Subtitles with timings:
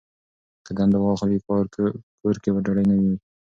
[0.65, 1.37] که دنده وانخلي،
[2.25, 3.15] کور کې به ډوډۍ نه وي.